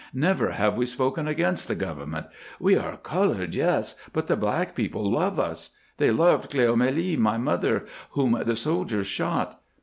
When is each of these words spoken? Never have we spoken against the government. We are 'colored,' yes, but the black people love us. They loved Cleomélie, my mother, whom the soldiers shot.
Never 0.15 0.49
have 0.53 0.77
we 0.77 0.87
spoken 0.87 1.27
against 1.27 1.67
the 1.67 1.75
government. 1.75 2.25
We 2.59 2.75
are 2.75 2.97
'colored,' 2.97 3.53
yes, 3.53 3.99
but 4.13 4.25
the 4.25 4.35
black 4.35 4.73
people 4.73 5.11
love 5.11 5.39
us. 5.39 5.77
They 5.97 6.09
loved 6.09 6.49
Cleomélie, 6.51 7.19
my 7.19 7.37
mother, 7.37 7.85
whom 8.09 8.41
the 8.43 8.55
soldiers 8.55 9.05
shot. 9.05 9.61